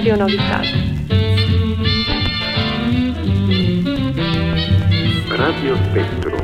[0.00, 0.64] Radio Novi Sad.
[5.28, 6.34] Radio Spectru.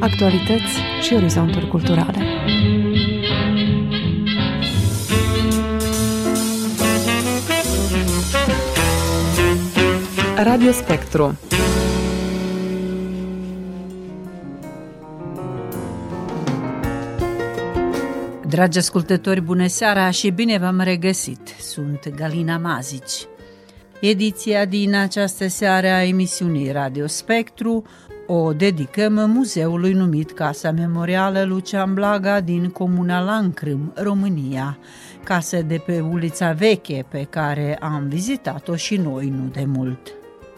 [0.00, 2.18] Actualități și orizonturi culturale.
[10.36, 11.38] Radio Spectru
[18.46, 21.49] Dragi ascultători, bună seara și bine v-am regăsit!
[21.70, 23.26] Sunt Galina Mazici.
[24.00, 27.84] Ediția din această seară a emisiunii Radio Spectru
[28.26, 34.78] o dedicăm muzeului numit Casa Memorială Lucian Blaga din Comuna Lancrâm, România,
[35.24, 40.14] casă de pe ulița Veche pe care am vizitat-o și noi nu de mult.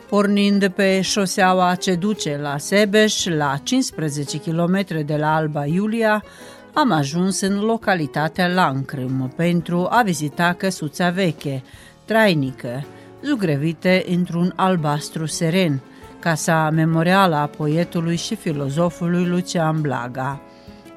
[0.09, 6.25] Pornind pe șoseaua ce duce la Sebeș, la 15 km de la Alba Iulia,
[6.73, 11.62] am ajuns în localitatea Lancrâm pentru a vizita căsuța veche,
[12.05, 12.84] trainică,
[13.25, 15.81] zugrăvite într-un albastru seren,
[16.19, 20.41] casa memorială a poetului și filozofului Lucian Blaga.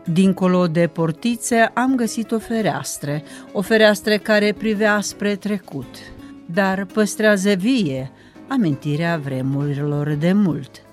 [0.06, 5.96] Dincolo de portițe am găsit o fereastră, o fereastră care privea spre trecut,
[6.46, 8.12] dar păstrează vie
[8.48, 10.85] amintirea vremurilor de mult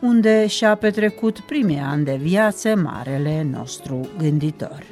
[0.00, 4.82] unde și-a petrecut primii ani de viață marele nostru gânditor.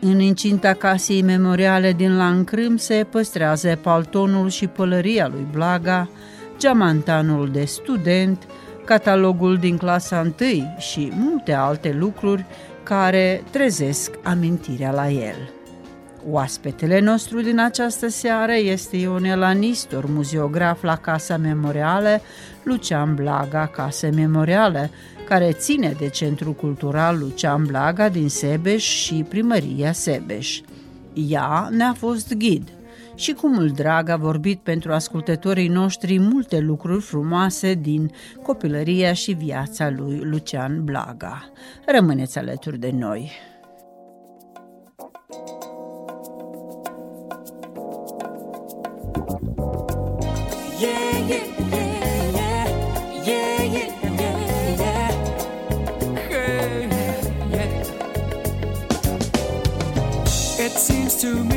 [0.00, 6.08] În incinta casei memoriale din Lancrâm se păstrează paltonul și pălăria lui Blaga,
[6.58, 8.46] geamantanul de student,
[8.84, 10.34] catalogul din clasa 1
[10.78, 12.44] și multe alte lucruri
[12.82, 15.59] care trezesc amintirea la el.
[16.28, 22.20] Oaspetele nostru din această seară este Ionela Nistor, muzeograf la Casa Memorială,
[22.62, 24.90] Lucian Blaga, Casa Memorială,
[25.28, 30.60] care ține de Centrul Cultural Lucian Blaga din Sebeș și Primăria Sebeș.
[31.12, 32.68] Ea ne-a fost ghid
[33.14, 38.10] și cu mult drag a vorbit pentru ascultătorii noștri multe lucruri frumoase din
[38.42, 41.50] copilăria și viața lui Lucian Blaga.
[41.86, 43.49] Rămâneți alături de noi!
[61.20, 61.49] To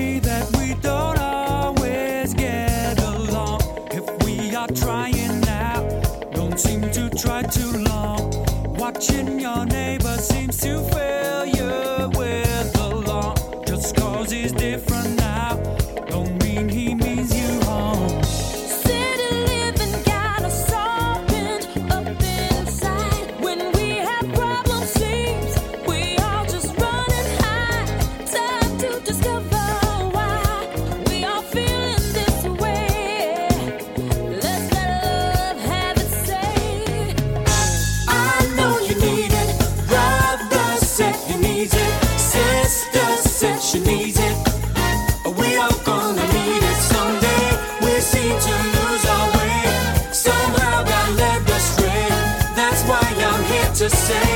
[53.84, 54.33] to say,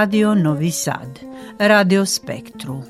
[0.00, 1.20] Radio Novi Sad,
[1.56, 2.86] Radio Spektru.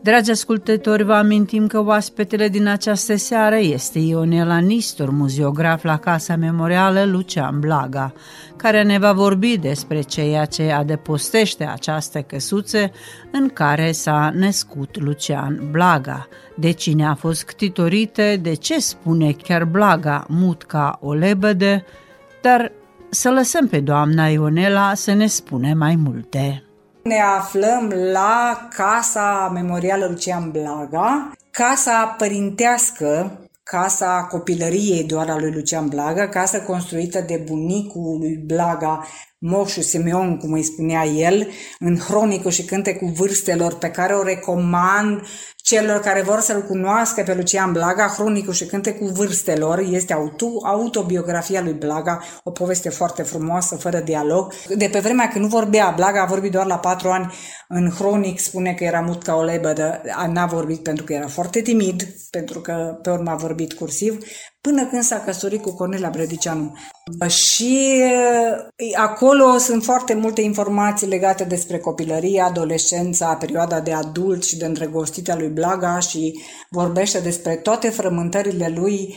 [0.00, 6.36] Dragi ascultători, vă amintim că oaspetele din această seară este Ionela Nistor, muzeograf la Casa
[6.36, 8.12] Memorială Lucian Blaga,
[8.56, 12.90] care ne va vorbi despre ceea ce adăpostește această căsuță
[13.32, 19.64] în care s-a născut Lucian Blaga, de cine a fost ctitorită, de ce spune chiar
[19.64, 21.84] Blaga mut ca o lebădă,
[22.42, 22.72] dar
[23.10, 26.62] să lăsăm pe doamna Ionela să ne spune mai multe.
[27.02, 35.88] Ne aflăm la Casa Memorială Lucian Blaga, casa părintească, casa copilăriei doar a lui Lucian
[35.88, 39.06] Blaga, casa construită de bunicul lui Blaga,
[39.38, 41.48] Moșu Simeon, cum îi spunea el,
[41.78, 45.22] în Hronicul și Cântecul Vârstelor, pe care o recomand
[45.66, 51.62] celor care vor să-l cunoască pe Lucian Blaga, Hronicul și Cântecul Vârstelor, este auto, autobiografia
[51.62, 54.52] lui Blaga, o poveste foarte frumoasă, fără dialog.
[54.76, 57.32] De pe vremea când nu vorbea, Blaga a vorbit doar la patru ani,
[57.68, 60.00] în Hronic spune că era mut ca o lebădă,
[60.32, 64.18] n-a vorbit pentru că era foarte timid, pentru că pe urmă a vorbit cursiv,
[64.60, 66.76] până când s-a căsătorit cu Cornelia Bredicianu.
[67.28, 68.02] Și
[68.94, 75.32] acolo sunt foarte multe informații legate despre copilărie, adolescența, perioada de adult și de îndrăgostită
[75.32, 79.14] a lui Blaga și vorbește despre toate frământările lui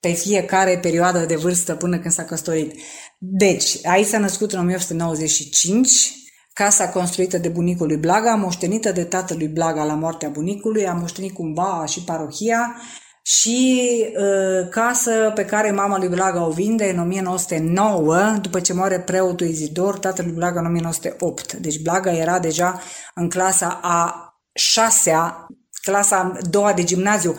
[0.00, 2.74] pe fiecare perioadă de vârstă până când s-a căsătorit.
[3.18, 6.12] Deci, aici s-a născut în 1895,
[6.52, 11.32] casa construită de bunicul lui Blaga, moștenită de tatălui Blaga la moartea bunicului, a moștenit
[11.32, 12.76] cumva și parohia
[13.22, 13.84] și
[14.16, 19.46] uh, casă pe care mama lui Blaga o vinde în 1909, după ce moare preotul
[19.46, 21.52] Izidor, tatăl lui Blaga în 1908.
[21.52, 22.80] Deci Blaga era deja
[23.14, 25.46] în clasa a șasea
[25.82, 27.36] clasa a doua de gimnaziu.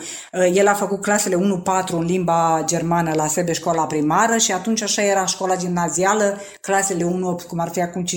[0.52, 5.02] El a făcut clasele 1-4 în limba germană la Sebe, școala primară și atunci așa
[5.02, 8.08] era școala gimnazială, clasele 1-8, cum ar fi acum 5-12.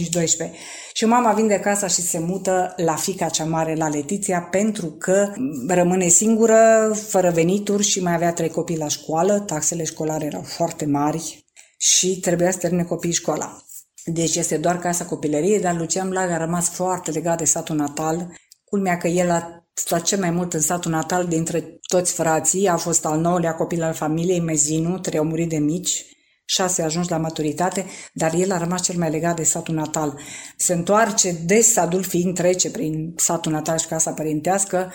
[0.93, 5.33] Și mama vinde casa și se mută la fica cea mare, la Letiția, pentru că
[5.67, 10.85] rămâne singură, fără venituri și mai avea trei copii la școală, taxele școlare erau foarte
[10.85, 11.45] mari
[11.77, 13.61] și trebuia să termine copiii școala.
[14.05, 18.27] Deci este doar casa copilăriei, dar Lucian Blaga a rămas foarte legat de satul natal.
[18.63, 22.77] Culmea că el a stat cel mai mult în satul natal dintre toți frații, a
[22.77, 26.05] fost al nouălea copil al familiei Mezinu, trei au murit de mici,
[26.45, 30.19] șase ajungi la maturitate, dar el a rămas cel mai legat de satul natal.
[30.57, 34.93] Se întoarce des, adult fiind trece prin satul natal și casa părintească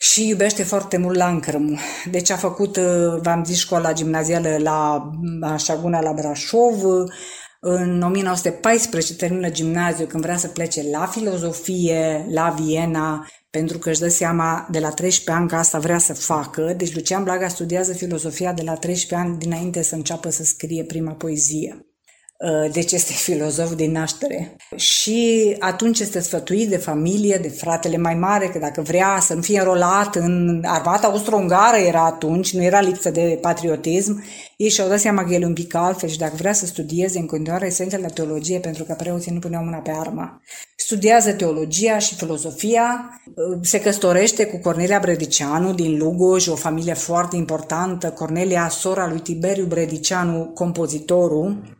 [0.00, 1.78] și iubește foarte mult Lancrămul.
[2.10, 2.78] Deci a făcut,
[3.22, 6.82] v-am zis, școala gimnazială la Șaguna la Brașov,
[7.60, 13.26] în 1914 termină gimnaziu când vrea să plece la filozofie, la Viena,
[13.56, 16.74] pentru că își dă seama de la 13 ani că asta vrea să facă.
[16.76, 21.12] Deci Lucian Blaga studiază filozofia de la 13 ani dinainte să înceapă să scrie prima
[21.12, 21.86] poezie.
[22.72, 24.56] Deci este filozof din naștere.
[24.76, 29.40] Și atunci este sfătuit de familie, de fratele mai mare, că dacă vrea să nu
[29.40, 34.24] fie înrolat în armata austro-ungară era atunci, nu era lipsă de patriotism,
[34.56, 37.26] ei și-au dat seama că el un pic altfel și dacă vrea să studieze în
[37.26, 40.40] continuare esența la teologie, pentru că preoții nu puneau mâna pe armă.
[40.86, 43.20] Studiază teologia și filozofia,
[43.60, 49.64] se căsătorește cu Cornelia Bredicianu din Lugoj, o familie foarte importantă, Cornelia, sora lui Tiberiu
[49.64, 51.76] Bredicianu, compozitorul,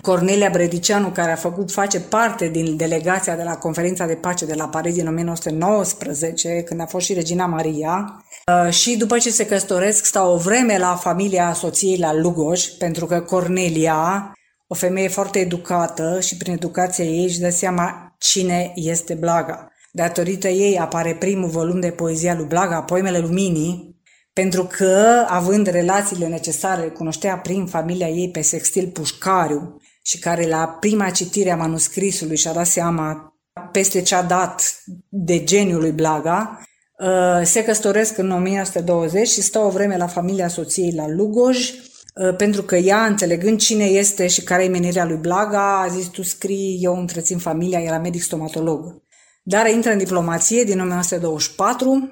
[0.00, 4.54] Cornelia Bredicianu, care a făcut, face parte din delegația de la conferința de pace de
[4.54, 8.24] la Paris din 1919, când a fost și Regina Maria.
[8.70, 13.20] Și după ce se căsătoresc, stau o vreme la familia soției la Lugoj, pentru că
[13.20, 14.32] Cornelia,
[14.66, 19.72] o femeie foarte educată și prin educația ei își dă seama cine este Blaga.
[19.92, 23.96] Datorită ei apare primul volum de poezia lui Blaga, Poemele Luminii,
[24.32, 30.76] pentru că, având relațiile necesare, cunoștea prin familia ei pe Sextil Pușcariu și care la
[30.80, 33.32] prima citire a manuscrisului și-a dat seama
[33.72, 36.62] peste ce a dat de geniul lui Blaga,
[36.98, 41.87] uh, se căsătoresc în 1920 și stă o vreme la familia soției la Lugoj, uh,
[42.36, 46.22] pentru că ea, înțelegând cine este și care e menirea lui Blaga, a zis, tu
[46.22, 49.02] scrii, eu întrețin familia, era medic stomatolog.
[49.42, 52.10] Dar intră în diplomație din 1924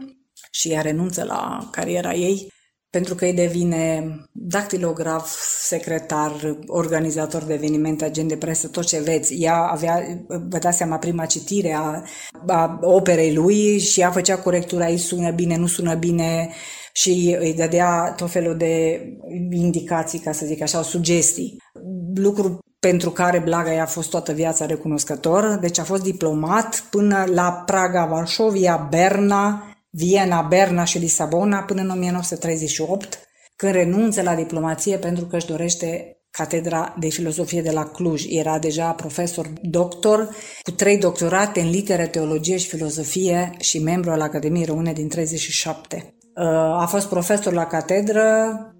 [0.50, 2.54] și ea renunță la cariera ei
[2.96, 9.34] pentru că îi devine dactilograf, secretar, organizator de evenimente, agent de presă, tot ce veți.
[9.34, 12.02] Ea avea, vă dați seama, prima citire a,
[12.46, 16.50] a operei lui și ea făcea corectura, îi sună bine, nu sună bine
[16.96, 19.02] și îi dădea tot felul de
[19.50, 21.56] indicații, ca să zic așa, sugestii.
[22.14, 27.62] Lucru pentru care Blaga i-a fost toată viața recunoscător, deci a fost diplomat până la
[27.66, 33.18] Praga, Varșovia, Berna, Viena, Berna și Lisabona până în 1938,
[33.56, 38.24] când renunță la diplomație pentru că își dorește Catedra de Filozofie de la Cluj.
[38.28, 40.28] Era deja profesor doctor
[40.62, 46.16] cu trei doctorate în litere, teologie și filozofie și membru al Academiei Române din 37.
[46.38, 46.44] Uh,
[46.80, 48.22] A fost profesor la catedră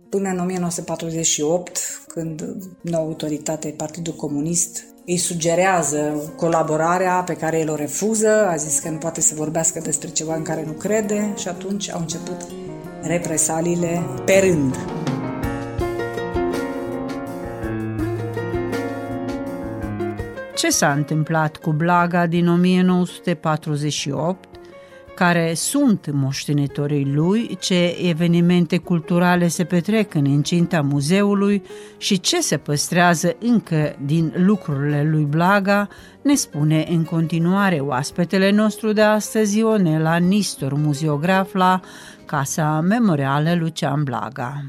[0.09, 2.45] până în 1948, când
[2.81, 8.89] noua autoritate, Partidul Comunist, îi sugerează colaborarea pe care el o refuză, a zis că
[8.89, 12.47] nu poate să vorbească despre ceva în care nu crede și atunci au început
[13.03, 14.77] represaliile pe rând.
[20.57, 24.49] Ce s-a întâmplat cu Blaga din 1948,
[25.17, 31.63] care sunt moștenitorii lui, ce evenimente culturale se petrec în incinta muzeului
[31.99, 35.89] și ce se păstrează încă din lucrurile lui Blaga,
[36.23, 41.81] ne spune în continuare oaspetele nostru de astăzi, Ionela Nistor, muzeograf la
[42.25, 44.63] Casa Memorială Lucian Blaga.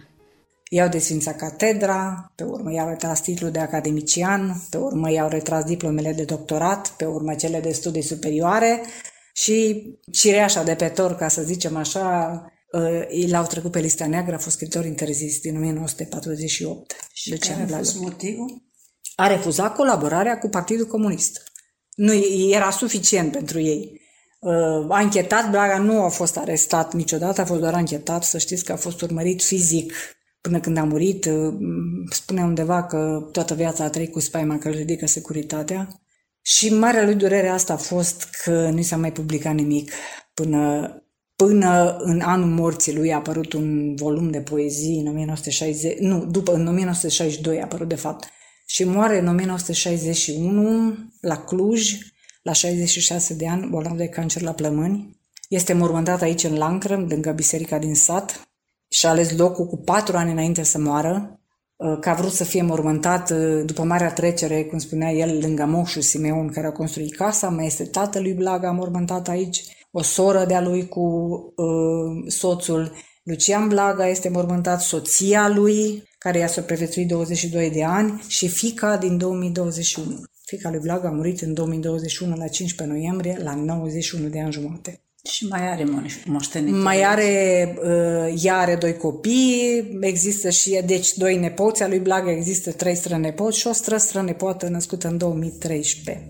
[0.69, 6.13] I-au desfințat catedra, pe urmă i-au retras titlul de academician, pe urmă i-au retras diplomele
[6.13, 8.81] de doctorat, pe urmă cele de studii superioare
[9.43, 12.41] și cireașa de pe tor, ca să zicem așa,
[12.71, 16.95] uh, l-au trecut pe lista neagră, a fost scriitor interzis din 1948.
[17.13, 17.83] Și Lucian care a Blaga.
[17.83, 18.61] fost motivul?
[19.15, 21.43] A refuzat colaborarea cu Partidul Comunist.
[21.95, 22.13] Nu
[22.51, 24.01] era suficient pentru ei.
[24.39, 28.63] Uh, A anchetat, Blaga nu a fost arestat niciodată, a fost doar anchetat, să știți
[28.63, 29.93] că a fost urmărit fizic
[30.41, 31.25] până când a murit.
[31.25, 31.53] Uh,
[32.09, 36.01] Spune undeva că toată viața a trăit cu spaima că îl ridică securitatea.
[36.55, 39.91] Și marea lui durere asta a fost că nu s-a mai publicat nimic
[40.33, 40.91] până,
[41.35, 46.53] până în anul morții lui a apărut un volum de poezii în 1960, nu, după,
[46.53, 48.27] în 1962 a apărut de fapt.
[48.65, 51.97] Și moare în 1961 la Cluj,
[52.41, 55.19] la 66 de ani, bolnav de cancer la plămâni.
[55.49, 58.49] Este mormântat aici în Lancrăm, lângă biserica din sat
[58.87, 61.46] și a ales locul cu patru ani înainte să moară, uh,
[61.99, 66.01] că a vrut să fie mormântat uh, după marea trecere, cum spunea el, lângă moșul
[66.01, 70.87] Simeon care a construit casa, mai este tatălui Blaga mormântat aici, o soră de-a lui
[70.87, 70.99] cu
[71.55, 72.91] uh, soțul
[73.23, 79.17] Lucian Blaga este mormântat, soția lui, care i-a supraviețuit 22 de ani, și fica din
[79.17, 80.23] 2021.
[80.45, 85.06] Fica lui Blaga a murit în 2021, la 15 noiembrie, la 91 de ani jumate.
[85.29, 86.81] Și mai are moș- moștenitori.
[86.81, 92.31] Mai are, uh, ea are doi copii, există și, deci, doi nepoți al lui Blaga,
[92.31, 96.27] există trei strănepoți și o stră-strănepoată născută în 2013.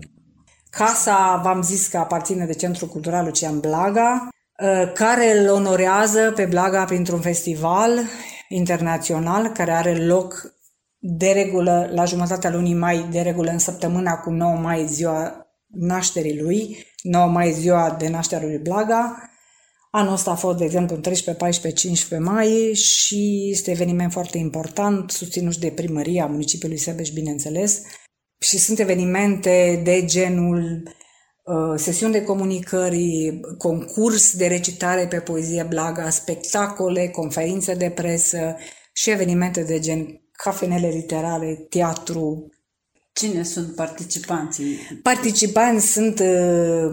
[0.70, 4.28] Casa, v-am zis că aparține de Centrul Cultural Lucian Blaga,
[4.62, 8.00] uh, care îl onorează pe Blaga printr-un festival
[8.48, 10.56] internațional care are loc
[10.98, 16.40] de regulă la jumătatea lunii mai, de regulă în săptămâna cu 9 mai, ziua nașterii
[16.40, 19.30] lui, 9 mai ziua de naștere lui Blaga.
[19.90, 24.38] Anul ăsta a fost, de exemplu, în 13, 14, 15 mai și este eveniment foarte
[24.38, 27.82] important, susținut și de primăria municipiului Sebeș, bineînțeles.
[28.38, 30.82] Și sunt evenimente de genul
[31.44, 38.56] uh, sesiuni de comunicări, concurs de recitare pe poezie Blaga, spectacole, conferințe de presă
[38.92, 42.52] și evenimente de gen cafenele literare, teatru,
[43.18, 44.78] Cine sunt participanții?
[45.02, 46.90] Participanți sunt uh,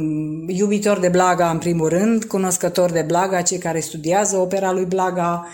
[0.47, 5.47] iubitori de Blaga în primul rând, cunoscători de Blaga, cei care studiază opera lui Blaga,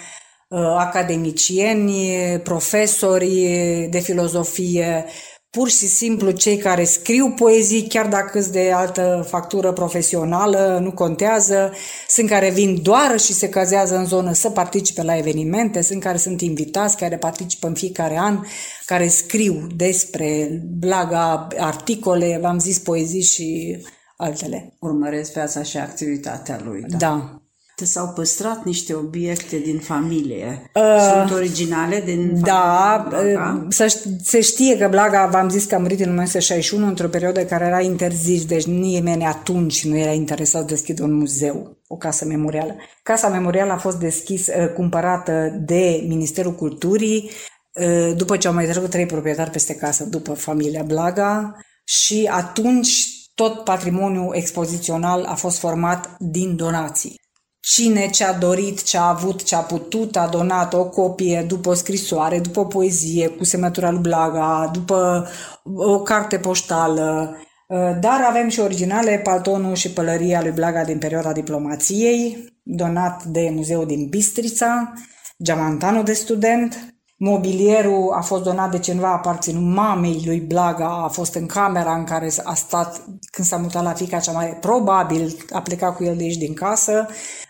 [0.48, 2.02] uh, academicieni,
[2.44, 3.48] profesori
[3.92, 5.06] de filozofie,
[5.52, 10.92] pur și simplu cei care scriu poezii, chiar dacă sunt de altă factură profesională, nu
[10.92, 11.74] contează,
[12.08, 16.18] sunt care vin doar și se cazează în zonă să participe la evenimente, sunt care
[16.18, 18.40] sunt invitați, care participă în fiecare an,
[18.86, 23.78] care scriu despre Blaga, articole, v-am zis poezii și
[24.18, 24.74] altele.
[24.80, 26.84] Urmăresc viața și activitatea lui.
[26.88, 26.98] Da.
[26.98, 27.41] da.
[27.86, 30.70] S-au păstrat niște obiecte din familie.
[30.74, 30.82] Uh,
[31.14, 33.66] Sunt originale din Da, familia Blaga?
[33.70, 37.44] să ș- se știe că Blaga, v-am zis că a murit în 1961, într-o perioadă
[37.46, 42.26] care era interzis, deci nimeni atunci nu era interesat să deschidă un muzeu, o casă
[42.26, 42.76] memorială.
[43.04, 47.30] Casa memorială a fost deschis, uh, cumpărată de Ministerul Culturii,
[47.74, 53.06] uh, după ce au mai trecut trei proprietari peste casă, după familia Blaga, și atunci
[53.36, 57.20] tot patrimoniul expozițional a fost format din donații.
[57.62, 61.74] Cine ce-a dorit, ce a avut, ce a putut, a donat o copie după o
[61.74, 65.28] scrisoare, după o poezie cu semnătura lui Blaga, după
[65.76, 67.38] o carte poștală.
[68.00, 73.86] Dar avem și originale, paltonul și pălăria lui Blaga din perioada diplomației, donat de Muzeul
[73.86, 74.94] din Bistrița,
[75.44, 76.91] geamantanul de student,
[77.24, 82.04] Mobilierul a fost donat de cineva aparținut mamei lui Blaga, a fost în camera în
[82.04, 84.58] care a stat când s-a mutat la fica cea mare.
[84.62, 87.08] Probabil a plecat cu el de aici din casă.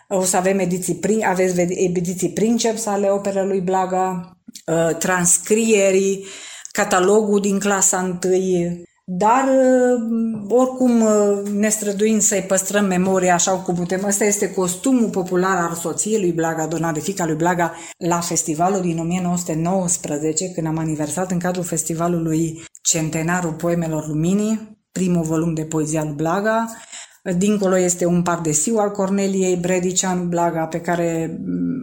[0.08, 6.26] O să avem ediții, prin, aveți ediții princeps ale operelor lui Blaga, uh, transcrierii,
[6.72, 8.82] catalogul din clasa 1,
[9.14, 10.02] dar uh,
[10.48, 14.04] oricum uh, ne străduim să-i păstrăm memoria așa cum putem.
[14.04, 18.80] Ăsta este costumul popular al soției lui Blaga, dona de fica lui Blaga, la festivalul
[18.80, 26.04] din 1919, când am aniversat în cadrul festivalului Centenarul Poemelor Luminii, primul volum de poezia
[26.04, 26.70] lui Blaga.
[27.36, 31.38] Dincolo este un pardesiu al Corneliei Bredicianu Blaga, pe care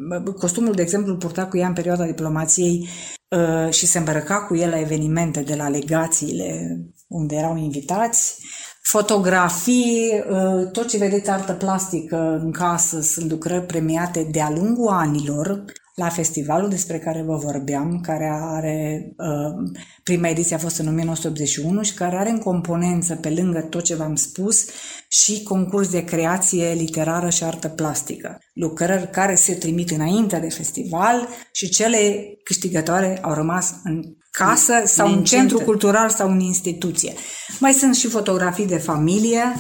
[0.10, 2.88] m, costumul, de exemplu, îl purta cu ea în perioada diplomației
[3.30, 8.36] uh, și se îmbrăca cu el la evenimente de la legațiile unde erau invitați.
[8.82, 15.66] Fotografii, uh, tot ce vedeți artă plastică în casă sunt lucrări premiate de-a lungul anilor
[16.00, 19.72] la festivalul despre care vă vorbeam, care are, uh,
[20.04, 23.96] prima ediție a fost în 1981 și care are în componență, pe lângă tot ce
[23.96, 24.66] v-am spus,
[25.08, 28.38] și concurs de creație literară și artă plastică.
[28.54, 34.02] Lucrări care se trimit înainte de festival și cele câștigătoare au rămas în
[34.46, 35.36] casă sau în Neîncinte.
[35.36, 37.14] centru cultural sau în instituție.
[37.60, 39.60] Mai sunt și fotografii de familie,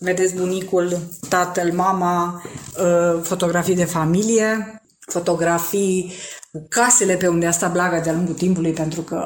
[0.00, 0.98] vedeți bunicul,
[1.28, 2.42] tatăl, mama,
[2.78, 6.12] uh, fotografii de familie, fotografii
[6.52, 9.22] cu casele pe unde a stat Blaga de-a lungul timpului, pentru că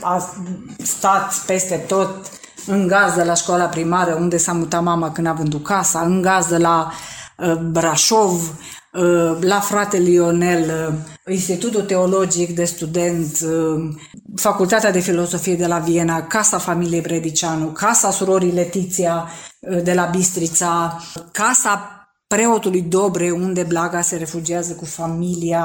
[0.00, 0.34] a
[0.82, 2.30] stat peste tot
[2.66, 6.58] în gazdă la școala primară, unde s-a mutat mama când a vândut casa, în gazdă
[6.58, 7.13] la uh,
[7.70, 8.58] Brașov,
[8.92, 10.94] uh, la fratele Lionel,
[11.26, 13.94] uh, Institutul Teologic de Student, uh,
[14.36, 19.28] Facultatea de Filosofie de la Viena, Casa Familiei Bredicianu, Casa Surorii Letiția
[19.60, 21.88] uh, de la Bistrița, Casa
[22.26, 25.64] preotului Dobre, unde Blaga se refugiază cu familia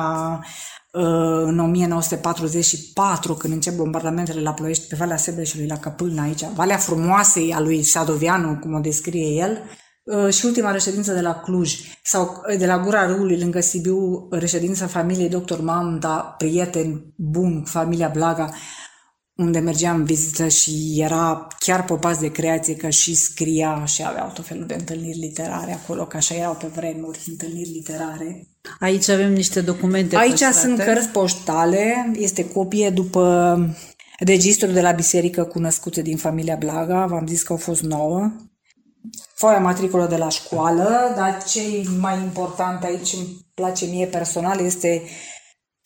[0.92, 6.78] uh, în 1944, când încep bombardamentele la Ploiești, pe Valea Sebreșului, la Căpâlna aici, Valea
[6.78, 9.88] Frumoasei a lui Sadoveanu, cum o descrie el, uh,
[10.30, 14.88] și ultima reședință de la Cluj sau uh, de la Gura Râului, lângă Sibiu, reședința
[14.88, 15.60] familiei Dr.
[15.62, 18.50] Mamda, prieten bun cu familia Blaga,
[19.36, 24.24] unde mergeam în vizită și era chiar popas de creație că și scria și avea
[24.24, 28.48] tot felul de întâlniri literare acolo, că așa erau pe vremuri, întâlniri literare.
[28.80, 30.58] Aici avem niște documente Aici păstrate.
[30.58, 33.58] sunt cărți poștale, este copie după
[34.20, 38.32] registrul de la biserică cu născute din familia Blaga, v-am zis că au fost nouă.
[39.34, 41.62] Foaia matricolă de la școală, dar ce
[42.00, 45.04] mai important aici îmi place mie personal este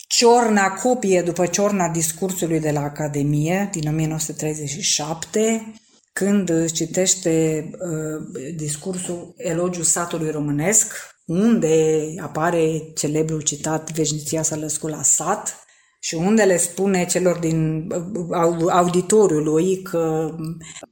[0.07, 5.73] ciorna, copie după ciorna discursului de la Academie din 1937,
[6.13, 10.93] când își citește uh, discursul Elogiul satului românesc,
[11.25, 15.62] unde apare celebrul citat Veșnicia s-a născut la sat
[16.05, 20.35] și unde le spune celor din uh, au- auditoriului că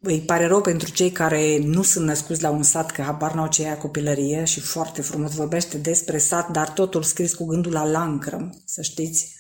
[0.02, 3.48] îi pare rău pentru cei care nu sunt născuți la un sat, că habar n-au
[3.48, 7.86] ce e copilărie și foarte frumos vorbește despre sat, dar totul scris cu gândul la
[7.86, 9.36] lancrăm, să știți.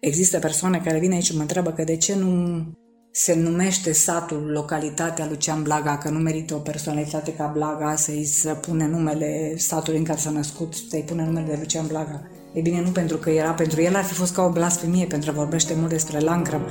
[0.00, 2.62] Există persoane care vin aici și mă întreabă că de ce nu
[3.10, 8.54] se numește satul, localitatea Lucian Blaga, că nu merită o personalitate ca Blaga să-i să
[8.54, 12.30] pune numele satului în care s-a născut, să-i pune numele de Lucian Blaga.
[12.58, 15.32] E bine, nu pentru că era, pentru el ar fi fost ca o blasfemie, pentru
[15.32, 16.62] că vorbește mult despre lancrăm.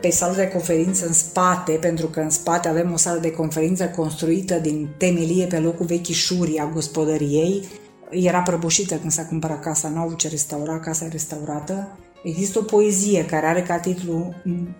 [0.00, 3.88] pe sală de conferință în spate, pentru că în spate avem o sală de conferință
[3.88, 7.64] construită din temelie pe locul vechișurii a gospodăriei.
[8.10, 11.98] Era prăbușită când s-a cumpărat casa, nu au avut ce restaura, casa e restaurată.
[12.24, 14.76] Există o poezie care are ca titlu m,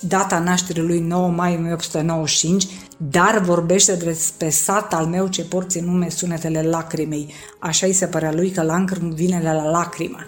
[0.00, 5.84] data nașterii lui 9 mai 1895, dar vorbește despre sat al meu ce porți în
[5.84, 7.32] nume sunetele lacrimei.
[7.58, 10.18] Așa îi se părea lui că lacrim vine de la lacrimă.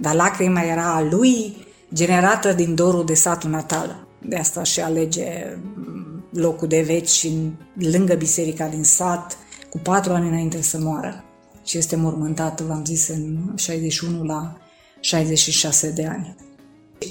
[0.00, 1.56] Dar lacrima era a lui
[1.94, 4.06] generată din dorul de satul natal.
[4.18, 7.52] De asta și alege mm, locul de veci în-
[7.90, 9.36] lângă biserica din sat,
[9.70, 11.24] cu patru ani înainte să moară.
[11.64, 14.56] Și este mormântat, v-am zis, în 61 la
[15.00, 16.36] 66 de ani.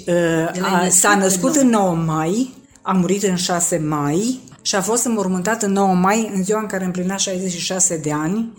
[0.08, 5.06] Uh, a, s-a născut în 9 mai, a murit în 6 mai și a fost
[5.06, 8.58] înmormântat în 9 mai, în ziua în care împlinea 66 de ani.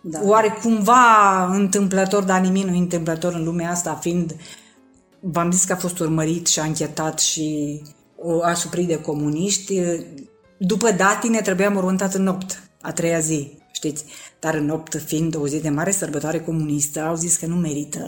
[0.00, 0.20] Da.
[0.22, 4.34] Oare cumva întâmplător, dar nimic nu e întâmplător în lumea asta, fiind
[5.26, 7.80] V-am zis că a fost urmărit și anchetat și
[8.16, 9.80] o- a suprit de comuniști.
[10.58, 13.52] După datine trebuia mormântat în nopt, a treia zi,
[13.88, 14.04] știți.
[14.40, 18.02] Dar în nopt, fiind o zi de mare sărbătoare comunistă, au zis că nu merită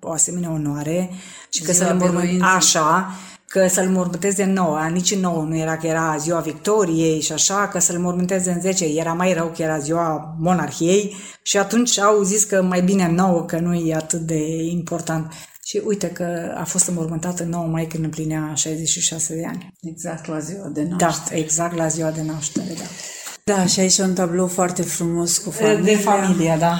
[0.00, 1.10] o asemenea onoare
[1.50, 2.20] și că Ziua să-l mormânt...
[2.20, 2.48] biruinței.
[2.56, 3.12] Așa,
[3.46, 7.32] că să-l mormânteze în 9, nici în 9 nu era că era ziua victoriei și
[7.32, 11.98] așa, că să-l mormânteze în 10 era mai rău că era ziua monarhiei și atunci
[11.98, 15.32] au zis că mai bine în 9, că nu e atât de important.
[15.64, 19.72] Și uite că a fost înmormântat în 9 mai când împlinea 66 de ani.
[19.80, 21.38] Exact la ziua de Da, naștere.
[21.40, 22.84] exact la ziua de naștere, da.
[23.48, 25.94] Da, și aici un tablou foarte frumos cu familia.
[25.94, 26.78] De familie, da.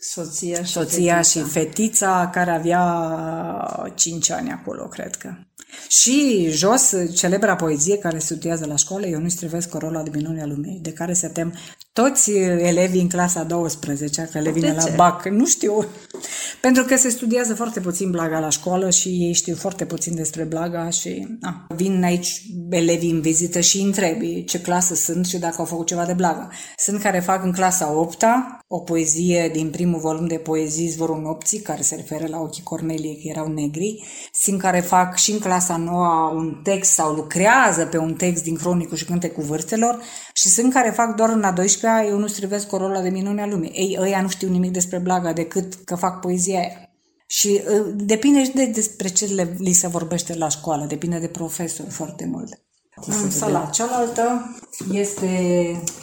[0.00, 1.40] Soția și Soția fetița.
[1.40, 5.30] și fetița care avea 5 ani acolo, cred că.
[5.88, 10.46] Și jos, celebra poezie care se studiază la școală, Eu nu-i strivesc corola de minunea
[10.46, 11.54] lumii, de care se tem
[11.92, 14.92] toți elevii în clasa 12, că le vine De la ce?
[14.96, 15.84] bac, nu știu.
[16.60, 20.42] Pentru că se studiază foarte puțin Blaga la școală și ei știu foarte puțin despre
[20.42, 25.38] Blaga și na, vin aici elevii în vizită și îi întrebi ce clasă sunt și
[25.38, 26.48] dacă au făcut ceva de Blaga.
[26.76, 28.22] Sunt care fac în clasa 8
[28.72, 33.14] o poezie din primul volum de poezii Zvorul nopții, care se referă la ochii Cornelie,
[33.14, 34.04] că erau negri.
[34.32, 38.56] Sunt care fac și în clasa 9 un text sau lucrează pe un text din
[38.56, 42.26] Cronicul și Cânte cu vârtelor și sunt care fac doar în a 12-a Eu nu
[42.26, 43.70] strivesc corola de minunea lumii.
[43.70, 46.90] Ei, ăia nu știu nimic despre Blaga decât că fac poezia aia.
[47.26, 51.26] Și uh, depinde și de despre ce le, li se vorbește la școală, depinde de
[51.26, 52.60] profesor foarte mult.
[53.06, 54.56] În sala cealaltă
[54.92, 55.26] este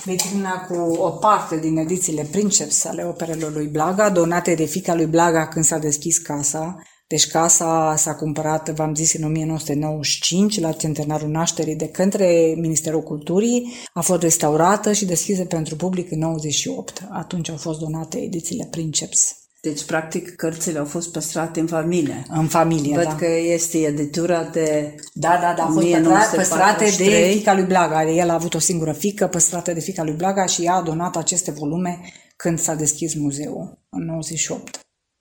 [0.05, 5.05] vitrina cu o parte din edițiile Princeps ale operelor lui Blaga, donate de fica lui
[5.05, 6.75] Blaga când s-a deschis casa.
[7.07, 13.73] Deci casa s-a cumpărat, v-am zis, în 1995, la centenarul nașterii de către Ministerul Culturii,
[13.93, 17.07] a fost restaurată și deschisă pentru public în 98.
[17.09, 19.35] Atunci au fost donate edițiile Princeps.
[19.61, 22.25] Deci, practic, cărțile au fost păstrate în familie.
[22.29, 23.15] În familie, Văd da.
[23.15, 26.37] că este editura de Da, da, da, au fost 1943.
[26.37, 28.09] păstrate de fica lui Blaga.
[28.09, 31.15] El a avut o singură fică păstrată de fica lui Blaga și ea a donat
[31.15, 31.99] aceste volume
[32.35, 34.79] când s-a deschis muzeul, în 98.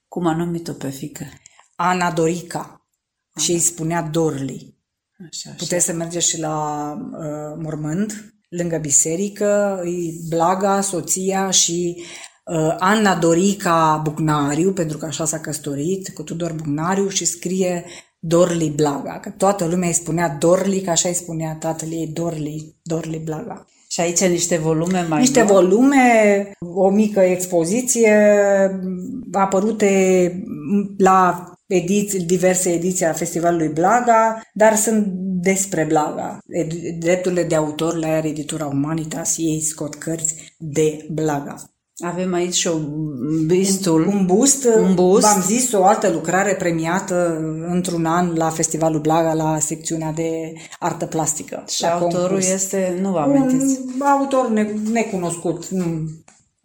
[0.09, 1.25] Cum a numit-o pe fică?
[1.77, 2.87] Ana Dorica
[3.39, 4.75] și îi spunea Dorli.
[5.19, 5.55] Așa, așa.
[5.59, 12.03] Puteți să mergeți și la uh, mormânt, lângă biserică, îi Blaga, soția și
[12.45, 17.85] uh, Ana Dorica Bucnariu, pentru că așa s-a căsătorit, cu Tudor Bucnariu și scrie
[18.19, 22.77] Dorli Blaga, că toată lumea îi spunea Dorli, că așa îi spunea tatăl ei Dorli,
[22.83, 23.67] Dorli Blaga.
[23.89, 25.53] Și aici niște volume mai Niște noi.
[25.53, 28.17] volume, o mică expoziție
[29.33, 30.33] apărute
[30.99, 35.07] la ediții, diverse ediții a Festivalului Blaga, dar sunt
[35.43, 36.39] despre Blaga.
[36.63, 41.55] Ed- Drepturile de autor le are editura Humanitas, ei scot cărți de Blaga.
[41.99, 42.79] Avem aici și o
[43.47, 44.07] bistul.
[44.07, 45.23] Un bust, Un bust.
[45.27, 51.07] v-am zis, o altă lucrare premiată într-un an la Festivalul Blaga, la secțiunea de artă
[51.07, 51.65] plastică.
[51.69, 52.49] Și la autorul concurs.
[52.51, 53.81] este, nu vă amintiți.
[53.95, 55.69] Un autor ne- necunoscut.
[55.69, 55.85] nu.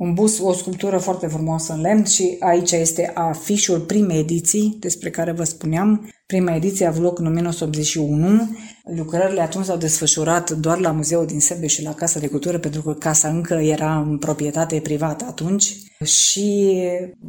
[0.02, 5.10] Un bus, o sculptură foarte frumoasă în lemn și aici este afișul primei ediții despre
[5.10, 6.10] care vă spuneam.
[6.26, 8.50] Prima ediție a avut loc în 1981.
[8.96, 12.82] Lucrările atunci s-au desfășurat doar la Muzeul din Sebeș și la Casa de Cultură pentru
[12.82, 16.80] că casa încă era în proprietate privată atunci și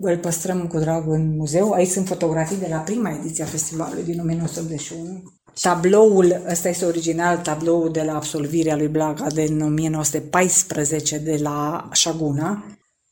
[0.00, 1.72] îl păstrăm cu drag în muzeu.
[1.72, 5.22] Aici sunt fotografii de la prima ediție a festivalului din 1981.
[5.60, 12.64] Tabloul, ăsta este original, tabloul de la absolvirea lui Blaga din 1914 de la Șaguna.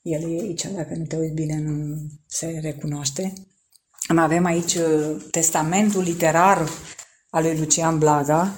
[0.03, 3.33] El e aici, dacă nu te uiți bine, nu se recunoaște.
[4.09, 6.69] Mai avem aici uh, testamentul literar
[7.31, 8.55] al lui Lucian Blaga,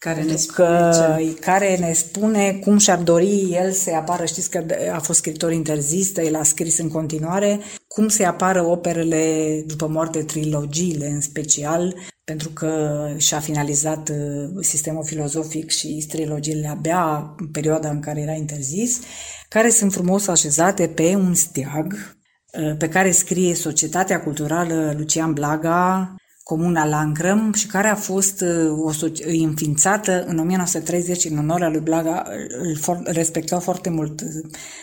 [0.00, 1.34] Care ne că, spune ce?
[1.34, 6.16] care ne spune cum și-ar dori el să apară, știți că a fost scriitor interzis,
[6.16, 12.48] el a scris în continuare, cum să apară operele după moarte, trilogiile în special, pentru
[12.48, 19.00] că și-a finalizat uh, sistemul filozofic și trilogiile abia în perioada în care era interzis,
[19.48, 26.14] care sunt frumos așezate pe un steag uh, pe care scrie Societatea Culturală Lucian Blaga,
[26.50, 31.80] Comuna Lancrăm și care a fost uh, o soci- înființată în 1930 în onoarea lui
[31.80, 32.24] Blaga,
[32.58, 34.28] îl for- respectau foarte mult uh,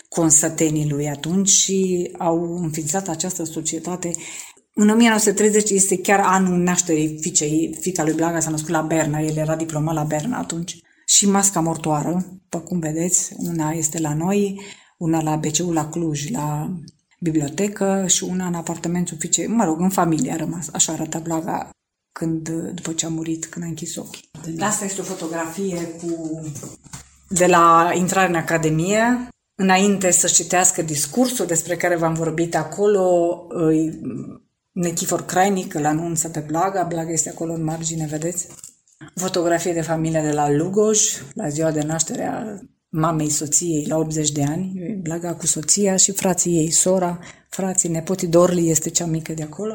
[0.09, 4.11] consătenii lui atunci și au înființat această societate
[4.73, 9.37] în 1930 este chiar anul nașterii fiicei, fica lui Blaga s-a născut la Berna, el
[9.37, 10.79] era diplomat la Berna atunci.
[11.05, 14.61] Și masca mortoară, după cum vedeți, una este la noi,
[14.97, 16.73] una la BCU la Cluj, la
[17.19, 20.69] bibliotecă și una în apartamentul fiicei, mă rog, în familie a rămas.
[20.73, 21.69] Așa arată Blaga
[22.11, 24.29] când, după ce a murit, când a închis ochii.
[24.59, 26.41] Asta este o fotografie cu
[27.29, 29.27] de la intrarea în Academie,
[29.61, 33.99] înainte să citească discursul despre care v-am vorbit acolo, îi-
[34.71, 38.47] Nechifor Crainic îl anunță pe Blaga, Blaga este acolo în margine, vedeți?
[39.15, 40.99] Fotografie de familie de la Lugoj,
[41.33, 42.43] la ziua de naștere a
[42.99, 48.27] mamei soției la 80 de ani, Blaga cu soția și frații ei, sora, frații, nepotii,
[48.27, 49.73] Dorli este cea mică de acolo.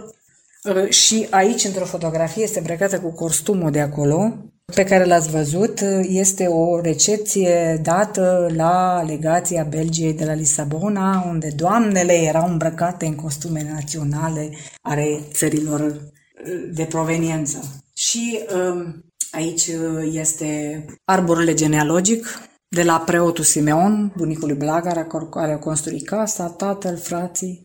[0.63, 4.37] Uh, Și aici, într-o fotografie, este îmbrăcată cu costumul de acolo,
[4.75, 5.81] pe care l-ați văzut.
[5.81, 13.07] Uh, Este o recepție dată la legația Belgiei de la Lisabona, unde doamnele erau îmbrăcate
[13.07, 14.51] în costume naționale
[14.83, 17.59] ale țărilor uh, de proveniență.
[17.95, 25.53] Și um, aici uh, este arborele genealogic de la preotul Simeon, bunicul lui Blaga, care
[25.53, 27.65] a construit casa, tatăl, frații,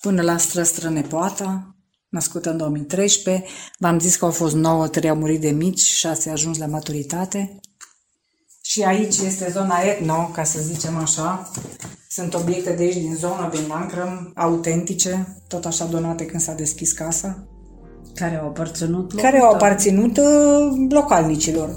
[0.00, 1.76] până la străstră nepoata,
[2.08, 3.44] născută în 2013.
[3.78, 6.66] V-am zis că au fost 9, 3 au murit de mici, 6 au ajuns la
[6.66, 7.60] maturitate.
[8.62, 11.50] Și aici este zona etno, ca să zicem așa.
[12.08, 16.92] Sunt obiecte de aici din zona din Lancrăm, autentice, tot așa donate când s-a deschis
[16.92, 17.46] casa.
[18.14, 19.12] Care au aparținut?
[19.12, 21.74] Care au aparținut uh, localnicilor.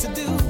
[0.00, 0.45] to do.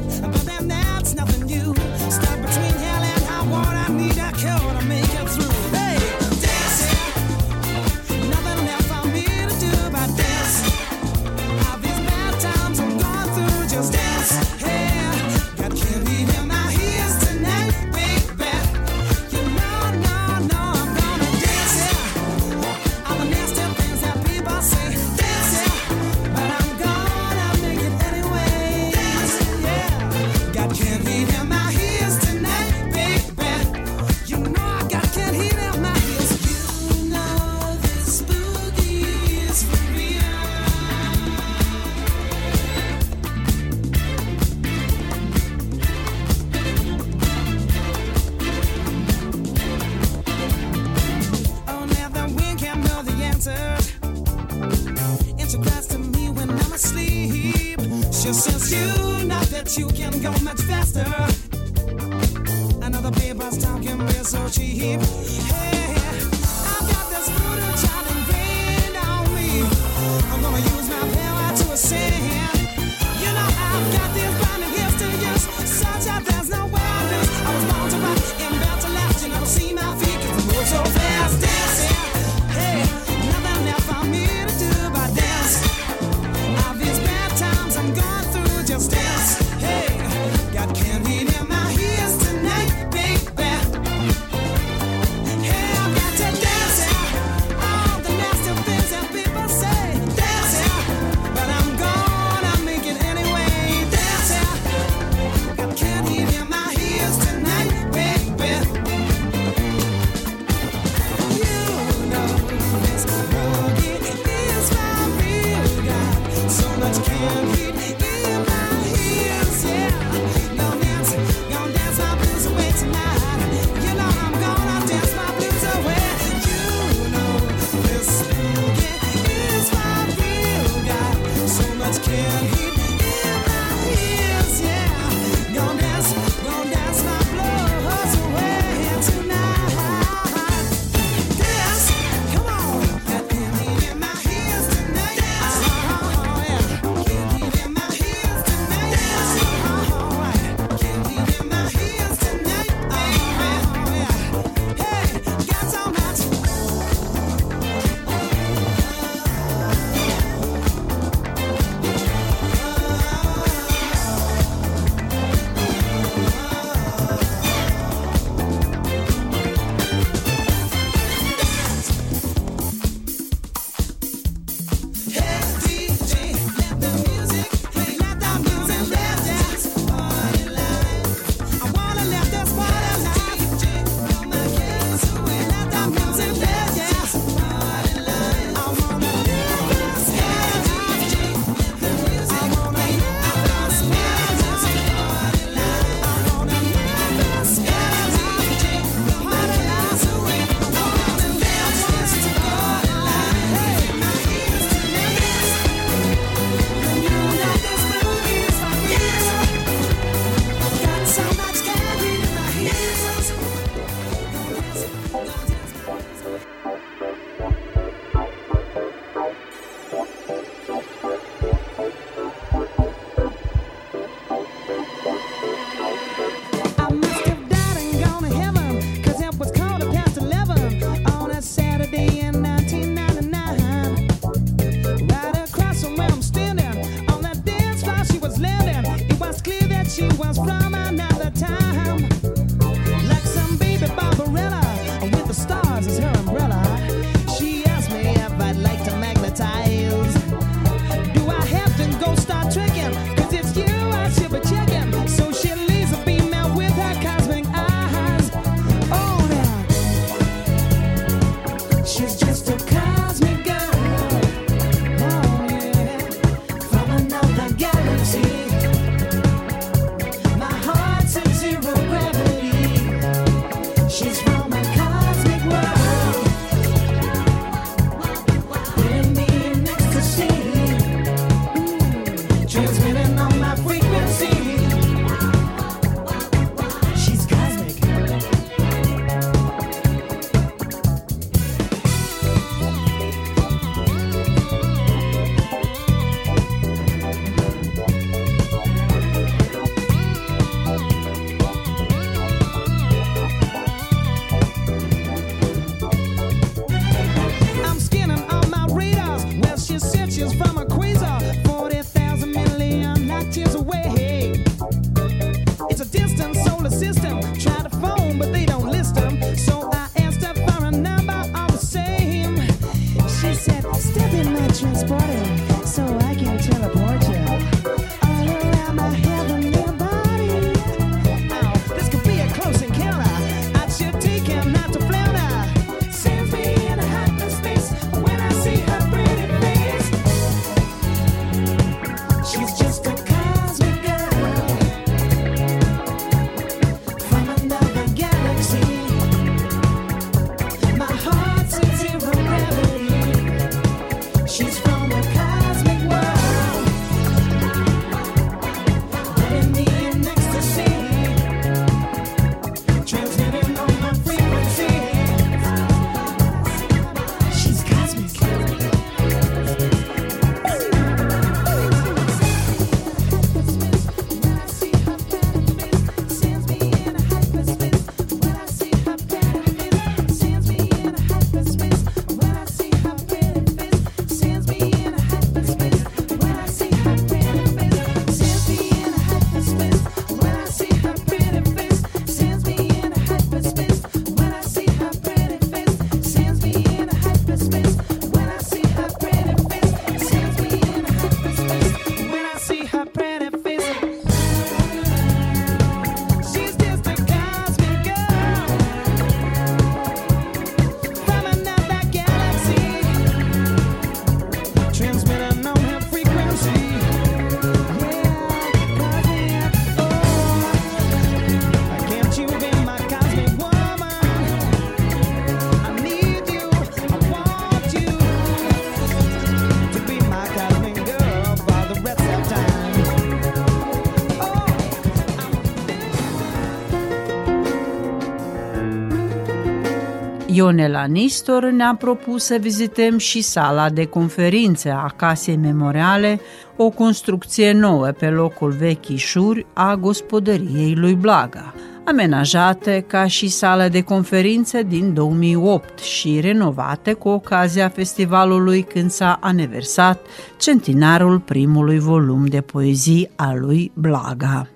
[440.36, 446.20] Ionela Nistor ne-a propus să vizităm și sala de conferințe a Casei Memoriale,
[446.56, 453.80] o construcție nouă pe locul vechișuri a gospodăriei lui Blaga, amenajate ca și sală de
[453.80, 460.06] conferințe din 2008 și renovate cu ocazia festivalului când s-a aniversat
[460.38, 464.55] centenarul primului volum de poezii a lui Blaga.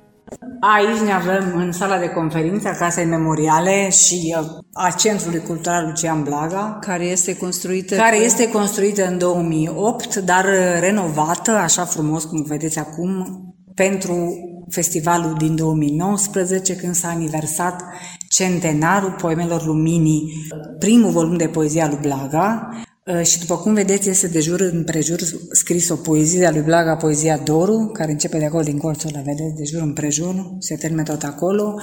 [0.61, 5.87] Aici ne avem în sala de conferințe a Casei Memoriale și uh, a Centrului Cultural
[5.87, 7.95] Lucian Blaga, Care este construită...
[7.95, 13.27] care cu- este construită în 2008, dar uh, renovată, așa frumos cum vedeți acum,
[13.75, 14.33] pentru
[14.71, 17.83] festivalul din 2019, când s-a aniversat
[18.29, 20.33] centenarul poemelor luminii,
[20.79, 22.89] primul volum de poezie a lui Blaga, Uh,
[23.23, 25.19] și după cum vedeți, este de jur împrejur
[25.53, 29.23] scris o poezie a lui Blaga, poezia Doru, care începe de acolo din colțul ăla,
[29.25, 31.75] vedeți, de jur împrejur, se termină tot acolo,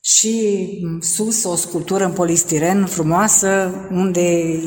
[0.00, 4.60] și m, sus o sculptură în polistiren frumoasă, unde e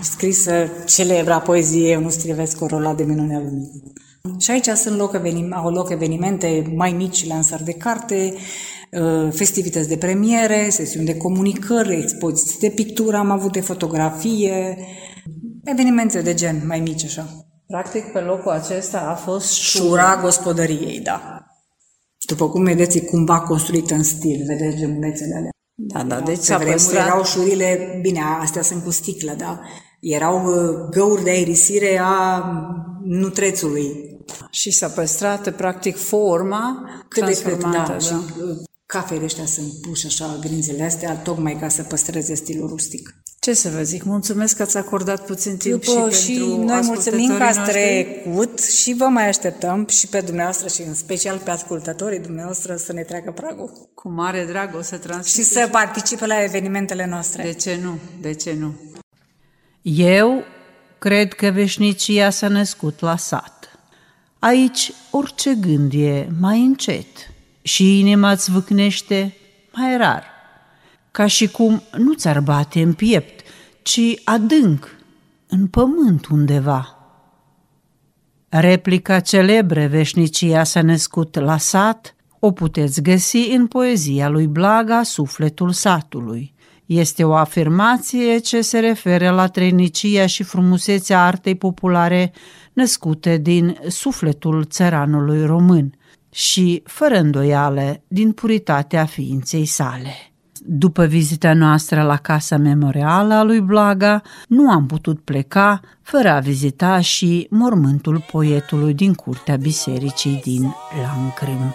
[0.00, 3.92] scrisă celebra poezie Eu nu strivesc corola de minunea luminii.
[4.38, 8.34] Și aici sunt loc evenim- au loc evenimente mai mici, lansări de carte,
[8.90, 14.78] uh, festivități de premiere, sesiuni de comunicări, expoziții de pictură, am avut de fotografie,
[15.64, 17.26] evenimente de gen mai mici așa.
[17.66, 21.44] Practic, pe locul acesta a fost Șura gospodăriei, da.
[22.26, 25.50] După cum vedeți, e cumva construită în stil, vedeți gemulețele alea.
[25.74, 27.06] Da, da, deci Pe s-a vremuri păstrat...
[27.06, 29.60] erau șurile, bine, astea sunt cu sticlă, da?
[30.00, 32.44] Erau uh, găuri de aerisire a
[33.04, 34.10] nutrețului.
[34.50, 37.92] Și s-a păstrat, practic, forma Cât de cât, transformată.
[37.92, 37.98] da.
[37.98, 38.56] Și uh,
[38.92, 43.14] cafele ăștia sunt puși așa, grinzele astea, tocmai ca să păstreze stilul rustic.
[43.38, 46.80] Ce să vă zic, mulțumesc că ați acordat puțin timp După, și, și pentru noi
[46.82, 51.38] mulțumim că ați ascultătorii trecut și vă mai așteptăm și pe dumneavoastră și în special
[51.38, 55.34] pe ascultătorii dumneavoastră să ne treacă pragul Cu mare drag o să transmit.
[55.34, 57.42] și să participe la evenimentele noastre.
[57.42, 57.98] De ce nu?
[58.20, 58.74] De ce nu?
[59.82, 60.44] Eu
[60.98, 63.78] cred că veșnicia s-a născut la sat.
[64.38, 67.31] Aici orice gând e mai încet
[67.62, 69.36] și inima îți vâcnește
[69.72, 70.24] mai rar.
[71.10, 73.44] Ca și cum nu ți-ar bate în piept,
[73.82, 74.96] ci adânc,
[75.48, 76.96] în pământ undeva.
[78.48, 85.70] Replica celebră Veșnicia s-a născut la sat o puteți găsi în poezia lui Blaga Sufletul
[85.70, 86.54] satului.
[86.86, 92.32] Este o afirmație ce se referă la trăinicia și frumusețea artei populare
[92.72, 95.94] născute din sufletul țăranului român
[96.32, 100.32] și, fără îndoială, din puritatea ființei sale.
[100.64, 106.38] După vizita noastră la Casa Memorială a lui Blaga, nu am putut pleca fără a
[106.38, 111.74] vizita și mormântul poetului din curtea bisericii din Lancrim.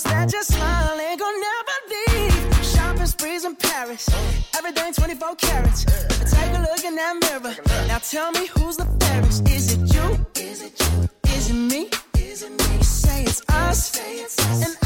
[0.00, 0.32] promise that mm.
[0.32, 2.64] your smile ain't gonna never leave.
[2.64, 4.08] Shopping sprees in Paris,
[4.56, 5.84] everything 24 carats.
[5.84, 7.54] Take a look in that mirror.
[7.88, 9.48] Now tell me who's the fairest?
[9.48, 10.26] Is it you?
[10.36, 11.08] Is it you?
[11.34, 11.90] Is it me?
[12.14, 12.76] Is it me?
[12.76, 13.98] You say it's us,
[14.64, 14.79] and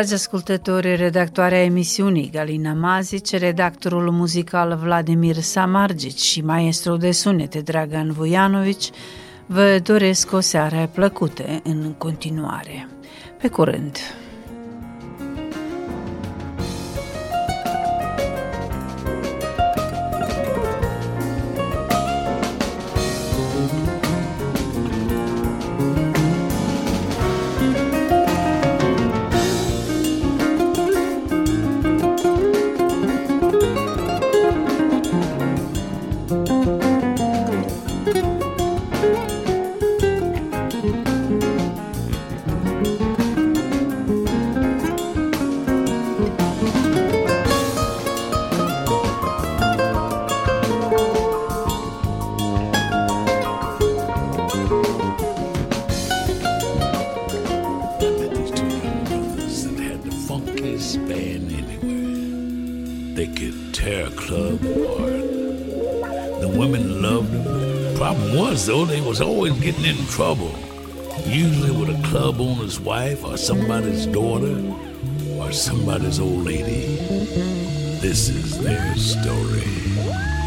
[0.00, 8.12] Dragi ascultători, redactoarea emisiunii Galina Mazic, redactorul muzical Vladimir Samargic și maestru de sunete Dragan
[8.12, 8.90] Vujanovici
[9.46, 12.88] vă doresc o seară plăcută în continuare.
[13.40, 13.96] Pe curând!
[70.20, 70.54] trouble,
[71.24, 74.54] usually with a club owner's wife or somebody's daughter
[75.38, 76.96] or somebody's old lady.
[78.02, 80.39] This is their story.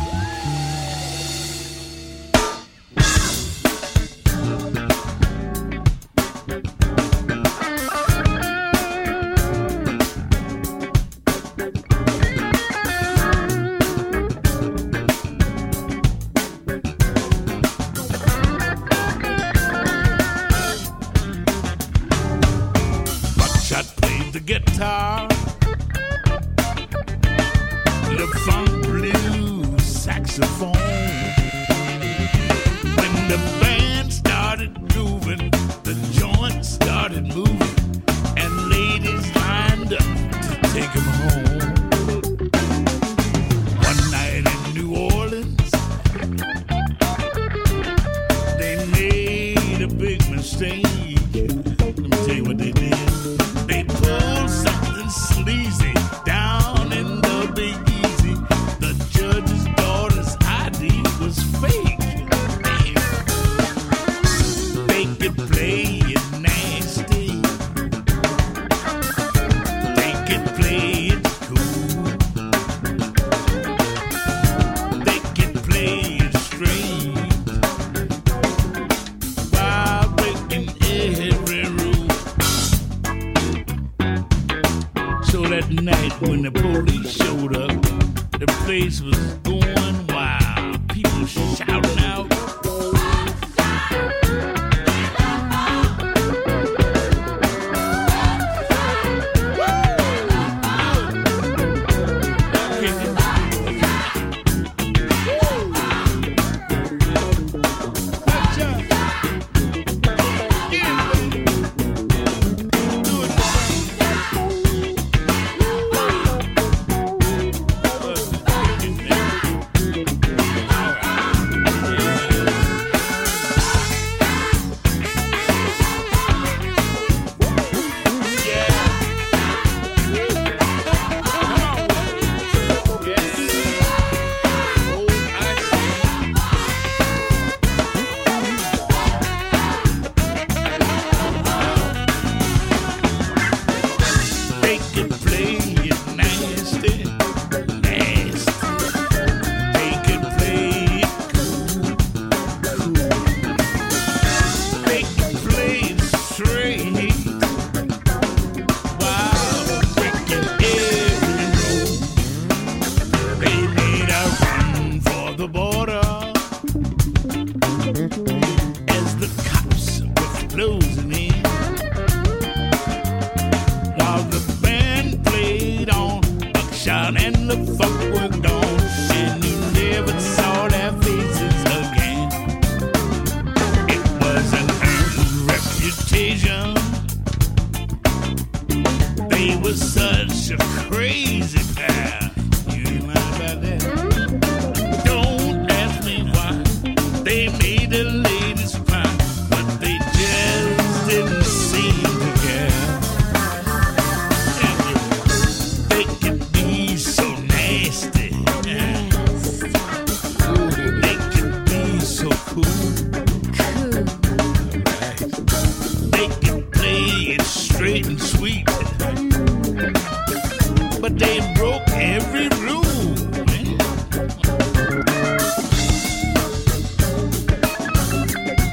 [221.04, 222.82] but they broke every rule.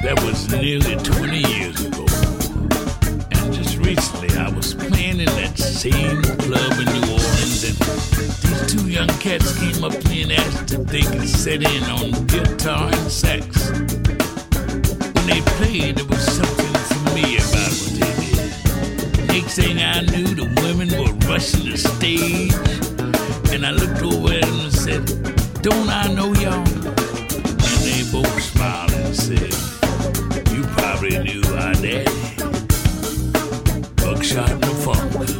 [0.05, 2.07] That was nearly 20 years ago.
[3.33, 7.76] And just recently, I was playing in that same club in New Orleans, and
[8.47, 11.83] these two young cats came up to me and asked if they could set in
[11.91, 13.70] on guitar and sax.
[13.70, 19.26] When they played, there was something for me about what they did.
[19.26, 20.59] Next thing I knew, the
[21.41, 22.53] rushing the stage.
[23.53, 25.07] And I looked over at and said,
[25.62, 26.68] Don't I know y'all?
[26.68, 29.55] And they both smiled and said,
[30.53, 32.05] You probably knew our daddy.
[33.97, 35.39] Buckshot the funk.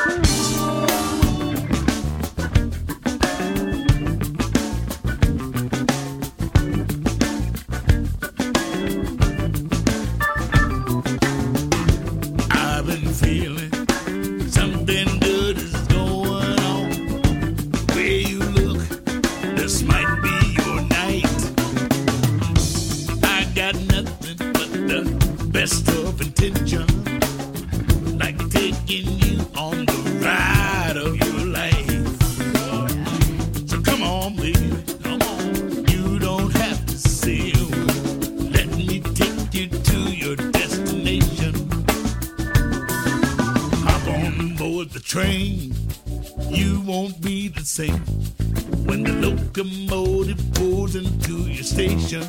[49.35, 52.21] Locomotive pulls into your station,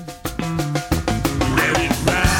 [1.56, 2.31] let it ride,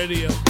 [0.00, 0.49] Radio.